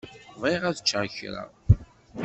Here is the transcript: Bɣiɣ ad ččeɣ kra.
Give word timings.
Bɣiɣ 0.41 0.63
ad 0.69 0.77
ččeɣ 0.83 1.05
kra. 1.17 1.43